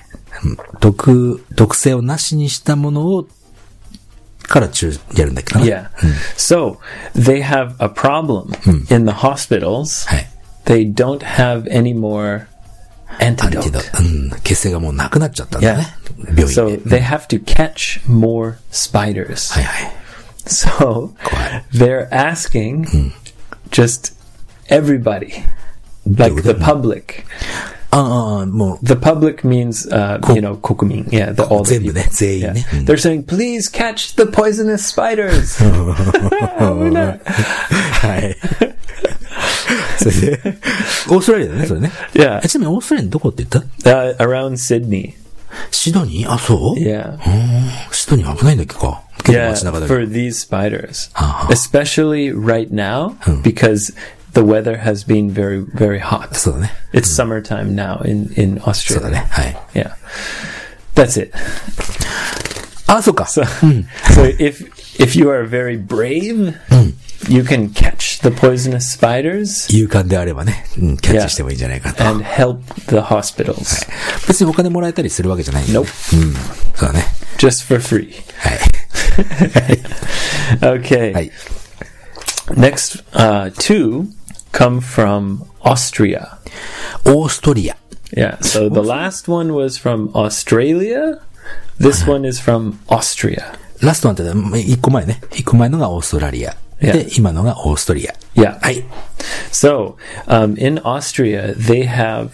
[0.79, 3.27] 毒、毒性をなしにしたものを、
[4.43, 5.89] から中、やるんだっけかな Yeah.
[6.37, 6.77] So
[7.15, 8.53] they have a problem
[8.93, 10.07] in the hospitals.
[10.07, 10.27] はい。
[10.65, 12.45] They don't have any more
[13.19, 13.71] アンティ antidote.
[13.71, 15.77] ド、うん、血清がもうなくなっちゃったんだ Yeah.
[15.77, 15.87] ね。
[16.35, 16.97] 病院 So で。
[16.99, 19.53] they have to catch more spiders.
[19.53, 19.91] はいはい。
[20.45, 21.63] So Quiet.
[21.73, 23.11] they're asking
[23.69, 24.13] just
[24.69, 25.43] everybody,
[26.05, 27.25] like the public.
[27.91, 31.05] ああ、もう、 The public means, uh, you know, kokumin.
[31.09, 32.01] Yeah, the, all the 全部 people.
[32.03, 32.53] ね、全員 Yeah.
[32.53, 32.65] ね。
[32.73, 35.63] うん They're saying, please catch the poisonous spiders.
[38.01, 38.35] はい。
[39.99, 40.39] それで、
[41.09, 41.91] オーストラリアだね、それね。
[42.13, 42.39] Yeah.
[42.43, 45.13] えちなみにオーストラリアのどこって言った Uh, around Sydney.
[45.71, 47.17] シドニーあ、そう Yeah.
[47.91, 51.11] シドニー危ないんだっけか結構 Yeah, 街中だけど for these spiders.
[51.15, 51.47] Uh-huh.
[51.49, 53.93] Especially right now, because
[54.33, 56.33] the weather has been very, very hot.
[56.35, 56.71] そうだね。
[56.93, 59.09] It's summertime now in, in そうだ Australia.
[59.09, 59.27] ね。
[59.29, 59.57] はい。
[59.73, 59.91] Yeah.
[60.95, 61.33] That's it.
[62.87, 63.25] あ、そうか。
[63.25, 63.43] So,
[64.13, 64.65] so if
[64.97, 66.53] if you are very brave,
[67.27, 72.03] you can catch the poisonous spiders 勇敢であればね、うん、キャッチしてもいいんじゃないかと。
[72.05, 73.87] and help the hospitals
[74.27, 76.17] 別にお金もらえたりするわけじゃないんだね Nope.
[76.17, 76.33] うん。
[76.75, 77.05] そうだね。
[77.37, 78.13] just for free.
[78.37, 78.59] はい。
[80.79, 81.13] Okay.
[81.13, 81.31] はい。
[82.51, 84.07] Next, uh, two
[84.52, 86.38] come from Austria.
[87.04, 87.76] Austria.
[88.14, 91.20] Yeah, so the last one was from Australia.
[91.78, 93.40] This one is from Austria.
[93.48, 93.62] Last one Australia.
[93.82, 95.20] ラストなんて、一個前ね。
[95.32, 96.56] 一個前のがオーストラリア。
[96.80, 96.92] Yeah.
[96.92, 98.14] で、今のがオーストリア。
[98.36, 98.58] Yeah.
[98.60, 98.84] はい。
[99.50, 102.30] So, um, in Austria, they have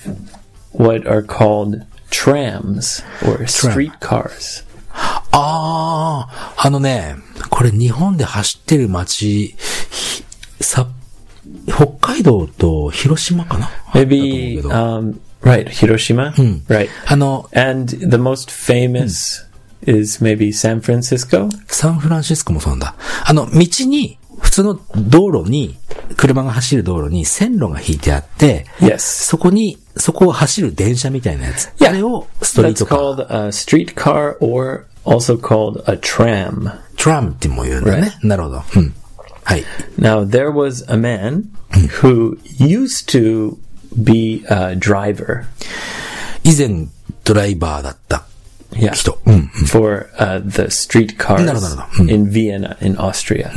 [0.72, 4.64] what are called trams or streetcars.
[5.32, 7.16] ああ、あのね、
[7.50, 9.56] これ日本で走ってる街、
[11.66, 16.32] 北海道と広島かな Maybe, um, right, Hiroshima.
[16.68, 16.88] Right.
[17.06, 19.46] あの、And the most famous
[19.86, 21.48] is maybe San Francisco.
[21.68, 22.94] サンフランシスコもそうなんだ。
[23.24, 25.76] あの、道に、普通の道路に、
[26.16, 28.98] 車が走る道路に線路が引いてあって、Yes.
[28.98, 31.66] そこに、そこを走る電車みたいなやつ。
[31.78, 31.88] Yeah.
[31.88, 36.70] あれをストリー That's トカー、called a streetcar or also called a tram.
[36.96, 38.16] トラムっても言うんだね。
[38.22, 38.62] なるほど。
[38.76, 38.94] うん。
[39.47, 39.65] はい。
[39.99, 41.43] Now, there was a man
[42.01, 43.57] who used to
[43.95, 45.45] be a driver.
[46.43, 46.87] 以前、
[47.23, 48.25] ドライバーだった。
[48.71, 48.93] Yeah.
[48.93, 49.17] 人。
[49.25, 49.49] うん。
[49.67, 51.83] For uh, the streetcars No, no, no, no.
[51.99, 52.09] Mm.
[52.09, 53.51] in Vienna, in Austria.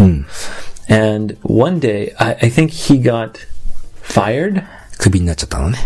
[0.89, 3.47] And one day, I, I think he got
[4.03, 4.63] fired.
[4.99, 5.79] クビになっちゃったのね。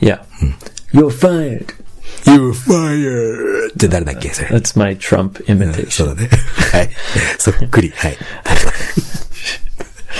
[0.00, 0.24] Yeah.
[0.92, 1.74] You're fired.
[2.24, 3.72] You're fired!
[3.72, 4.48] って誰だっけそれ。
[4.48, 6.06] That's my Trump そう imitation.
[6.06, 6.28] だね。
[6.72, 6.90] はい。
[7.38, 7.90] そっくり。
[7.90, 8.16] はい。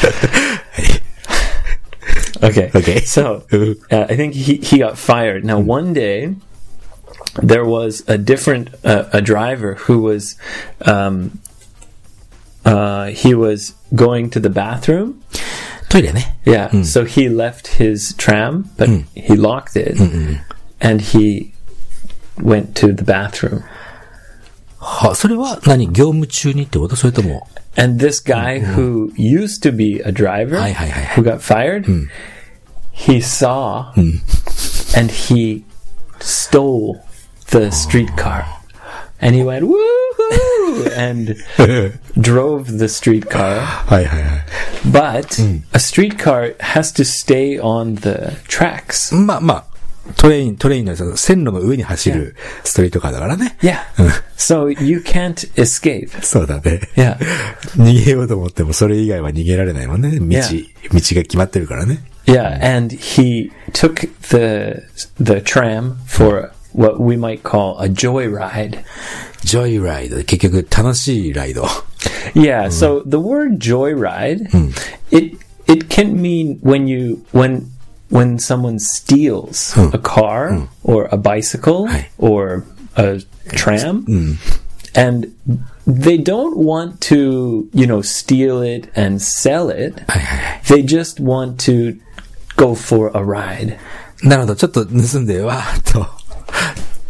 [2.43, 2.71] okay.
[2.75, 2.99] Okay.
[3.01, 3.45] So
[3.91, 5.45] uh, I think he, he got fired.
[5.45, 5.67] Now, hmm.
[5.67, 6.35] one day
[7.41, 10.37] there was a different uh, a driver who was
[10.81, 11.39] um,
[12.63, 15.21] uh, he was going to the bathroom.
[16.17, 16.31] ¿eh?
[16.45, 16.69] Yeah.
[16.69, 16.83] Mm.
[16.83, 19.05] So he left his tram, but mm.
[19.13, 20.43] he locked it, Mm-mm.
[20.81, 21.53] and he
[22.41, 23.63] went to the bathroom.
[24.84, 31.20] は、それは何業務中にってことそれとも、 And this guy who used to be a driver, Hi, hi, hi, hi.
[31.20, 31.86] who got fired,
[32.92, 33.92] he saw
[34.96, 35.64] and he
[36.20, 37.04] stole
[37.50, 38.44] the streetcar.
[39.22, 40.96] And he went, woohoo!
[40.96, 41.36] and
[42.18, 43.60] drove the streetcar.
[43.60, 44.44] はいはいはい。
[44.86, 45.38] But
[45.72, 49.14] a streetcar has to stay on the tracks.
[49.14, 49.64] まあまあ、
[50.17, 53.57] トレイン、トレインの線路の上に走るストリートカーだからね。
[53.61, 53.77] Yeah.
[54.37, 56.09] so you can't escape.
[56.21, 56.81] そうだね。
[56.95, 57.17] Yeah.
[57.75, 60.19] 逃げようと思ってもそれ以外は逃げられないもんね。
[60.19, 60.65] 道、Yeah.
[60.91, 62.03] 道が決まってるからね。
[62.25, 64.81] Yeah, and he took the
[65.19, 68.83] the tram for what we might call a joyride.
[69.43, 70.17] ジョイライド。
[70.23, 71.65] 結局楽しいライド。
[72.33, 74.49] Yeah, so the word joyride,
[75.11, 75.37] it
[75.67, 77.67] it can mean when you when
[78.10, 82.10] when someone steals a car or a bicycle Hi.
[82.18, 82.64] or
[82.96, 83.20] a
[83.52, 84.38] tram
[84.94, 85.32] and
[85.86, 90.02] they don't want to, you know, steal it and sell it.
[90.08, 90.60] はいはいはい。
[90.64, 91.98] They just want to
[92.56, 93.76] go for a ride.
[94.22, 94.56] なるほど。
[94.56, 96.06] ちょっと盗んで、わーっと、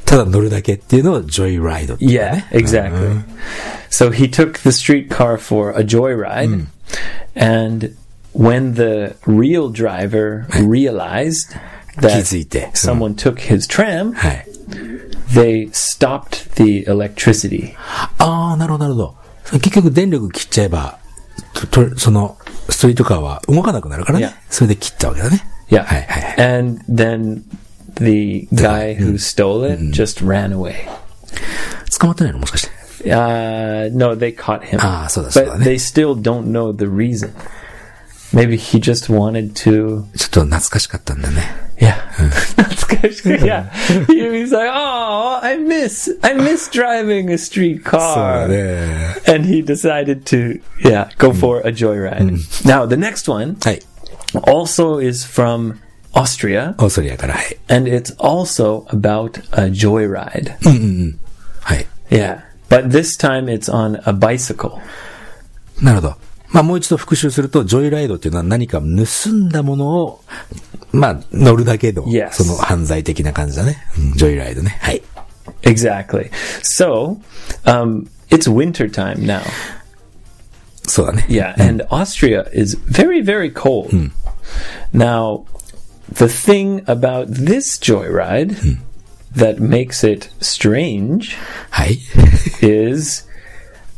[0.04, 2.46] ただ乗るだけっていうのをジ ョイライドっていう Yeah, ね。
[2.50, 3.22] exactly.
[3.90, 6.66] So he took the streetcar for a joyride,
[7.34, 7.96] and
[8.34, 11.56] when the real driver realized
[11.94, 12.70] 気 that づいて。
[12.74, 14.46] someone took his tram, はい。
[15.34, 17.74] they stopped the electricity.
[18.18, 19.14] ああ、なるほど、なるほど。
[19.58, 20.98] 結局電力切っちゃえば、
[21.54, 22.36] ととその、
[22.68, 24.26] ストリートカーは動かなくなるからね。
[24.26, 24.32] Yeah.
[24.48, 25.42] それで切ったわけだね。
[25.68, 25.84] Yeah.
[25.84, 26.58] はいはいはい。
[26.60, 27.42] And then
[27.96, 30.74] the guy who stole it just ran away.
[31.98, 32.80] 捕まってないのもしかして。
[33.04, 34.78] Uh, no, they caught him.
[34.80, 37.30] Ah, so that's but what I- they still don't know the reason.
[38.34, 41.42] Maybe he just wanted to ちょっと懐かしかったんだね。
[41.78, 41.94] Yeah.
[42.56, 42.84] That's
[43.22, 43.40] good.
[43.42, 43.70] yeah.
[44.06, 48.48] He was like, Oh, I miss I miss driving a street そうだ car.
[48.48, 49.16] ね。
[49.26, 52.36] And he decided to yeah, go for a joyride.
[52.66, 53.80] Now the next one はい。
[54.46, 55.78] also is from
[56.12, 57.56] Austria オーストリアから、はい。
[57.68, 60.54] and it's also about a joyride.
[61.62, 61.86] はい。
[62.10, 62.42] Yeah.
[62.68, 64.78] But this time it's on a bicycle.
[65.80, 66.16] なるほど。
[66.49, 70.21] まあもう一度復習すると、ジョイライドっていうのは何か盗んだものを、
[70.91, 72.31] まあ乗るだけの、Yes.
[72.31, 73.77] その犯罪的な感じだね。
[73.97, 74.77] うんジョイライドね。
[74.81, 75.01] はい。
[75.63, 76.29] Exactly.
[76.61, 77.17] So,
[77.65, 79.41] um, it's winter time now.
[80.87, 81.25] そうだね。
[81.29, 83.89] Yeah, and Austria is very, very cold.
[84.93, 85.45] Now,
[86.13, 88.55] the thing about this joyride
[89.35, 91.35] that makes it strange
[91.71, 91.99] はい。
[92.61, 93.27] is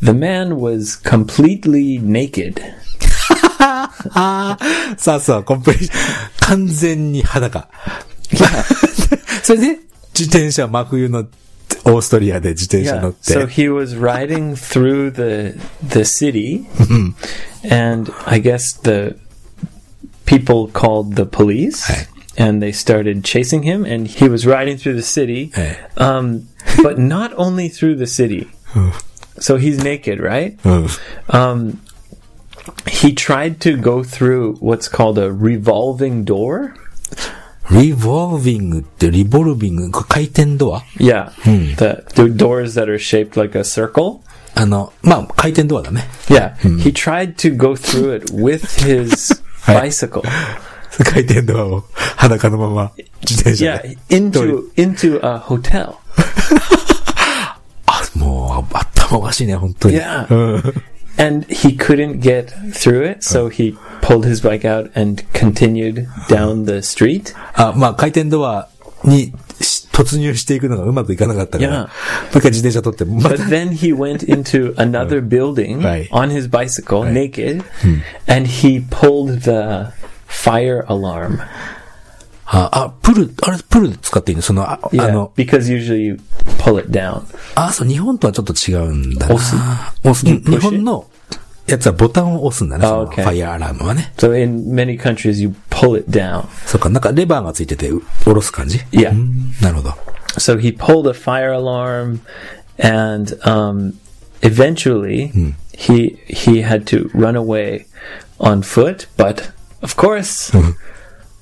[0.03, 2.61] the man was completely naked.
[4.99, 5.89] さあさあ、コンプリ、
[6.41, 7.69] 完全に裸。
[9.43, 9.67] それで、
[10.19, 11.21] 自転車、真冬の
[11.85, 13.01] オーストリアで自転車 Yeah.
[13.03, 13.33] 乗って。
[13.35, 16.67] So he was riding through the the city,
[17.69, 19.17] and I guess the
[20.27, 22.07] people called the police, Hey.
[22.37, 23.85] and they started chasing him.
[23.85, 25.77] And he was riding through the city, Hey.
[25.97, 26.49] um,
[26.83, 28.49] but not only through the city.
[29.39, 30.57] So he's naked, right?
[30.65, 30.87] うん。
[31.29, 31.79] Um,
[32.87, 36.75] he tried to go through what's called a revolving door.
[37.71, 41.31] リボルビングって、リボルビング、これ回転ドア Yeah,
[41.77, 44.21] the, the doors that are shaped like a circle.
[44.55, 46.07] あの、まあ、回転ドアだね。
[46.27, 50.23] Yeah, he tried to go through it with his bicycle.
[51.05, 51.85] 回転ドアを
[52.17, 53.99] 裸のまま自転車 Yeah, で。
[54.11, 55.95] into into a hotel.
[57.87, 58.75] あ、もう、
[59.07, 59.97] 頭 おかしいね、本当に。
[59.99, 60.27] Yeah.
[60.35, 60.75] うん。
[61.19, 66.65] And he couldn't get through it, so he pulled his bike out and continued down
[66.65, 67.35] the street.
[67.55, 68.69] あ、まあ、回転ドア
[69.05, 71.79] にし突入していくのがうまくいかなかったから、 Yeah.
[71.83, 71.89] もう
[72.39, 76.09] 一回自転車取って、ま But た、 then he went into another building Right.
[76.11, 77.63] on his bicycle, naked,
[78.27, 79.93] and he pulled the
[80.27, 81.41] fire alarm.
[82.50, 86.20] あ、あ、プル、あれ、プル使っていいのその、あ,、あ Yeah, の、because usually you
[86.60, 87.22] pull it down.
[87.56, 89.36] あ、そう、日本とはちょっと違うんだな。
[89.36, 89.56] 押す
[90.04, 90.26] 押す。
[90.26, 91.08] うん日本の
[91.68, 94.14] やつはボタンを押すんだね、あその OK ファイヤーアラームはね。
[94.16, 96.46] So in many countries, you pull it down.
[96.66, 99.12] そっか、なんかレバーがついてて、う下ろす感じ Yeah.
[99.12, 99.90] うんなるほど。
[100.38, 102.22] So he pulled a fire alarm,
[102.78, 103.96] and um,
[104.42, 105.32] eventually
[105.74, 107.88] he he had to run away
[108.40, 109.08] on foot.
[109.18, 110.52] But of course,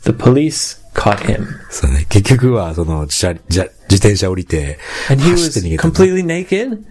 [0.04, 4.80] the police caught him, そうね、結局は、その、じゃ、じゃ、自転車降りて、
[5.12, 6.00] and he 走って was 逃げたんだ。
[6.00, 6.84] completely naked,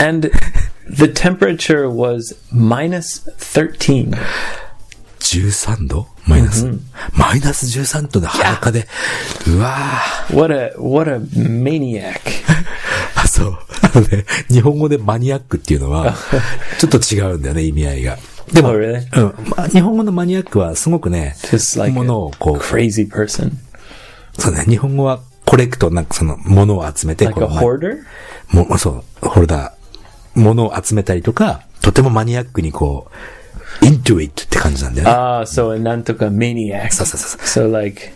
[0.00, 0.30] and
[0.90, 4.16] the temperature was minus thirteen.
[5.20, 6.66] 13度マイナス、
[7.12, 8.86] マイナス13度で裸で、
[9.46, 12.18] うわー What a what a maniac!
[13.14, 13.58] あ、そう。
[13.82, 16.14] あのね、日本語でマニアックっていうのは、
[16.78, 18.18] ちょっと違うんだよね、意味合いが。
[18.52, 19.20] でも、Oh, really?
[19.20, 21.36] うん、まあ、日本語のマニアックはすごくね、
[21.76, 23.52] like ものをこう、crazy person,
[24.38, 28.02] そうね、日本語はコレクト、なんかその、ものを集めて、like hoarder?
[28.50, 35.14] もう、そう、ホルダー、ものを集めたりとか、とてもマニアックにこう、intuit って感じなんだよね。
[35.14, 36.90] Ah, so a nantoka maniac.
[36.92, 38.12] そうそうそう So like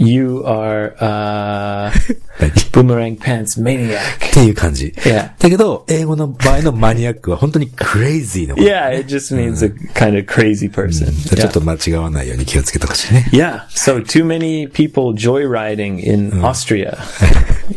[0.00, 1.90] you are uh
[2.38, 3.98] 何 boomerang pants maniac.
[4.30, 4.94] っていう感じ。
[4.98, 5.32] Yeah.
[5.38, 8.66] だけど、英語の場合のマニアックは本当にクレイジーなこと。
[8.66, 11.06] Yeah, it just means a kind of crazy person.
[11.28, 11.48] ちょ Yeah.
[11.48, 13.28] っと間違わないように気をつけてほしいね。
[13.32, 13.66] Yeah.
[13.70, 16.96] So too many people joyriding in Austria.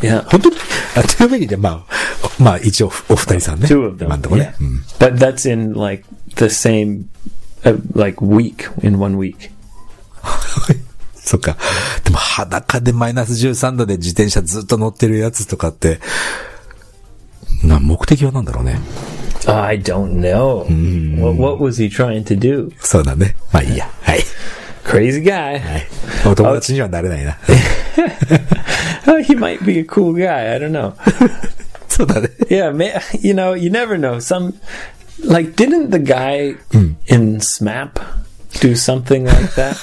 [0.02, 0.24] yeah.
[0.30, 0.56] 本当に
[0.95, 1.86] あ、というわけで、まあ、
[2.38, 3.68] まあ一応お二人さんね。
[3.68, 4.06] Two of them.
[4.06, 4.39] 今んとこ Yeah.
[4.39, 4.56] ね。
[4.62, 4.84] うん。
[4.99, 6.04] But that's in like
[6.36, 7.06] the same
[7.64, 9.49] uh, like week in one week.
[11.27, 11.57] そっか。
[12.05, 15.99] でも裸でマイナス13度で自転車ずっと乗ってるやつとかって、
[17.64, 18.79] な、目的は何だろうね。
[19.49, 20.64] I don't know.
[21.37, 22.72] What, was he trying to do?
[22.79, 23.35] そうだね。
[23.53, 23.91] まあいいや。
[24.03, 24.20] はい。
[24.85, 25.59] Crazy guy.
[25.59, 25.87] はい。
[26.31, 27.37] お友達にはなれないな。
[29.07, 30.53] Uh, he might be a cool guy.
[30.53, 30.95] I don't know.
[31.89, 32.29] そうだね。
[32.49, 32.70] Yeah,
[33.20, 34.20] you know, you never know.
[34.20, 34.55] Some
[35.24, 38.01] like didn't the guy in SMAP
[38.61, 39.77] do something like that?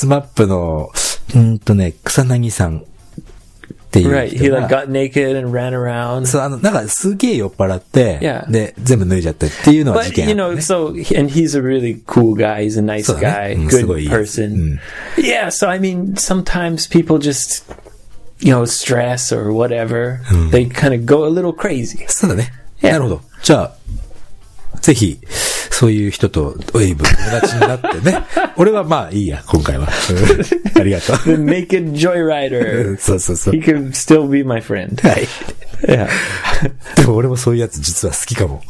[0.00, 0.90] スマップの、
[1.34, 2.82] うんとね、草薙さんっ
[3.90, 4.28] ていう right.
[4.28, 6.24] 人 He が like got naked and ran around.
[6.24, 8.50] そう、あの、なんかすげえ酔っ払って、Yeah.
[8.50, 12.64] で、全部脱いじゃったっていうのは事 But 件あ you った know, ね so and he's a really cool guy.
[12.66, 13.54] He's a nice そうだね。
[13.56, 14.40] guy, うん good すごいいいやつ。
[14.40, 14.78] person.
[15.18, 15.46] Yeah.
[15.50, 17.64] So I mean, sometimes people just,
[18.40, 20.20] you know, stress or whatever.
[20.50, 22.06] They kind of go a little crazy.
[22.08, 22.52] そうだね。
[22.80, 22.92] Yeah.
[22.92, 23.20] なるほど。
[23.42, 23.74] じゃあ、
[24.80, 25.20] ぜひ、
[25.80, 28.22] そういう人とエイブ友達になってね。
[28.56, 29.88] 俺はまあいいや、今回は。
[30.74, 31.44] うんありがと The う。
[31.46, 32.98] naked joyrider.
[32.98, 33.64] そうそうそう He。
[33.64, 35.00] can still be my friend.
[35.08, 35.26] はい。
[36.96, 38.62] でも俺もそういうやつ実は好きかも。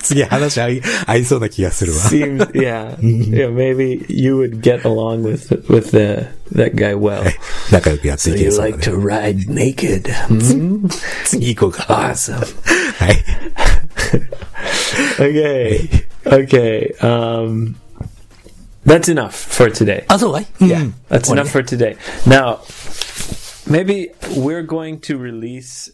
[0.00, 1.98] 次話合い、合いそうな気がするわ。
[1.98, 2.96] Seems yeah.
[3.00, 7.24] yeah, maybe you would get along with with the that guy well.
[7.72, 8.96] 仲良くやっていけ You そうだ like ね。
[8.96, 10.02] to ride naked.
[10.28, 10.88] Hmm?
[11.24, 11.82] 次行こうか。
[12.14, 12.36] awesome.
[12.36, 13.16] はい。
[15.19, 15.89] Okay.
[16.25, 16.93] Okay.
[17.01, 17.75] Um
[18.85, 20.05] that's enough for today.
[20.07, 20.91] あ、そうかい Yeah.
[21.09, 21.97] That's 終わり enough for today.
[22.25, 22.59] Now
[23.69, 25.91] maybe we're going to release